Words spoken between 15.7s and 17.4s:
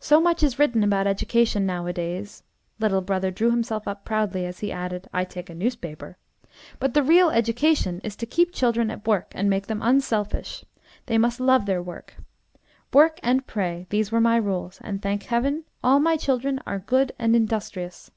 all my children are good and